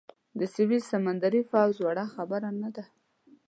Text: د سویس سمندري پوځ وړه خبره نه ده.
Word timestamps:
د 0.39 0.41
سویس 0.55 0.83
سمندري 0.91 1.41
پوځ 1.51 1.75
وړه 1.79 2.05
خبره 2.15 2.49
نه 2.61 2.69
ده. 2.75 2.83